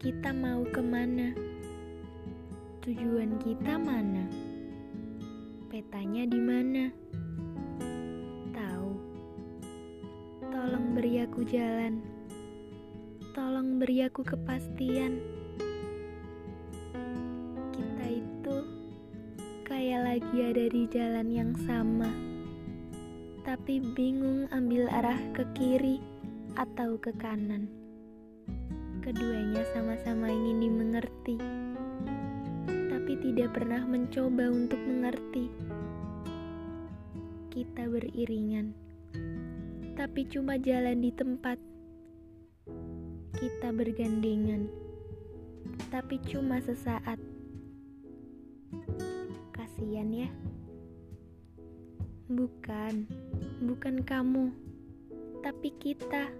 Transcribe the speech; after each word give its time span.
Kita 0.00 0.34
mau 0.34 0.66
ke 0.66 0.82
mana? 0.82 1.30
Tujuan 2.82 3.38
kita 3.38 3.78
mana? 3.78 4.26
Petanya 5.70 6.26
di 6.26 6.40
mana? 6.42 6.90
Tahu? 8.50 8.92
Tolong 10.50 10.98
beri 10.98 11.22
aku 11.22 11.46
jalan. 11.46 12.02
Tolong 13.38 13.78
beri 13.78 14.02
aku 14.10 14.26
kepastian. 14.26 15.22
Kita 17.70 18.04
itu 18.10 18.56
kayak 19.62 20.00
lagi 20.10 20.36
ada 20.42 20.66
di 20.66 20.82
jalan 20.90 21.28
yang 21.30 21.52
sama, 21.70 22.10
tapi 23.46 23.78
bingung 23.94 24.50
ambil 24.50 24.90
arah 24.90 25.22
ke 25.38 25.46
kiri 25.54 26.02
atau 26.58 26.98
ke 26.98 27.14
kanan. 27.14 27.79
Keduanya 29.00 29.64
sama-sama 29.72 30.30
ingin 30.30 30.70
dimengerti, 30.70 31.40
tapi 32.92 33.12
tidak 33.18 33.56
pernah 33.56 33.82
mencoba 33.82 34.52
untuk 34.52 34.78
mengerti. 34.78 35.50
Kita 37.50 37.90
beriringan, 37.90 38.70
tapi 39.98 40.28
cuma 40.30 40.60
jalan 40.60 41.02
di 41.02 41.10
tempat. 41.10 41.58
Kita 43.40 43.72
bergandengan, 43.72 44.68
tapi 45.90 46.20
cuma 46.28 46.62
sesaat. 46.62 47.18
Kasian 49.50 50.12
ya. 50.12 50.30
Bukan, 52.30 53.10
bukan 53.64 54.06
kamu, 54.06 54.54
tapi 55.42 55.74
kita. 55.82 56.30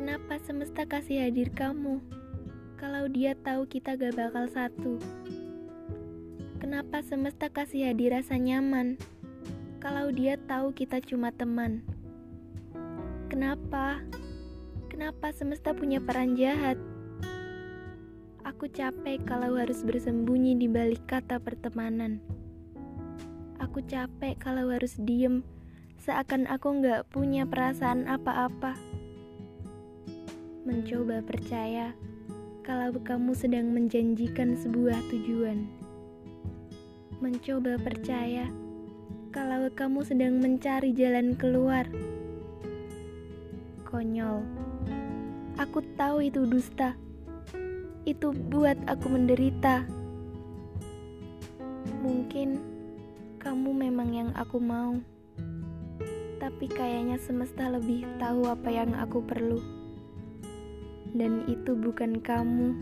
Kenapa 0.00 0.40
semesta 0.40 0.88
kasih 0.88 1.28
hadir 1.28 1.52
kamu 1.52 2.00
kalau 2.80 3.04
dia 3.12 3.36
tahu 3.36 3.68
kita 3.68 4.00
gak 4.00 4.16
bakal 4.16 4.48
satu? 4.48 4.96
Kenapa 6.56 7.04
semesta 7.04 7.52
kasih 7.52 7.92
hadir 7.92 8.16
rasa 8.16 8.40
nyaman 8.40 8.96
kalau 9.76 10.08
dia 10.08 10.40
tahu 10.48 10.72
kita 10.72 11.04
cuma 11.04 11.28
teman? 11.36 11.84
Kenapa? 13.28 14.00
Kenapa 14.88 15.36
semesta 15.36 15.76
punya 15.76 16.00
peran 16.00 16.32
jahat? 16.32 16.80
Aku 18.48 18.72
capek 18.72 19.20
kalau 19.28 19.60
harus 19.60 19.84
bersembunyi 19.84 20.56
di 20.56 20.64
balik 20.64 21.04
kata 21.04 21.44
pertemanan. 21.44 22.24
Aku 23.60 23.84
capek 23.84 24.40
kalau 24.40 24.72
harus 24.72 24.96
diem, 24.96 25.44
seakan 26.00 26.48
aku 26.48 26.80
gak 26.80 27.04
punya 27.12 27.44
perasaan 27.44 28.08
apa-apa 28.08 28.89
mencoba 30.60 31.24
percaya 31.24 31.96
kalau 32.60 32.92
kamu 33.00 33.32
sedang 33.32 33.72
menjanjikan 33.72 34.60
sebuah 34.60 35.00
tujuan. 35.08 35.64
Mencoba 37.16 37.80
percaya 37.80 38.44
kalau 39.32 39.72
kamu 39.72 40.04
sedang 40.04 40.36
mencari 40.36 40.92
jalan 40.92 41.32
keluar. 41.32 41.88
Konyol. 43.88 44.44
Aku 45.56 45.80
tahu 45.96 46.28
itu 46.28 46.44
dusta. 46.44 46.92
Itu 48.04 48.36
buat 48.36 48.76
aku 48.84 49.16
menderita. 49.16 49.88
Mungkin 52.04 52.60
kamu 53.40 53.70
memang 53.72 54.12
yang 54.12 54.30
aku 54.36 54.60
mau. 54.60 55.00
Tapi 56.36 56.68
kayaknya 56.68 57.16
semesta 57.16 57.72
lebih 57.72 58.04
tahu 58.20 58.44
apa 58.44 58.68
yang 58.68 58.92
aku 58.92 59.24
perlu 59.24 59.79
dan 61.14 61.46
itu 61.50 61.74
bukan 61.74 62.18
kamu. 62.22 62.74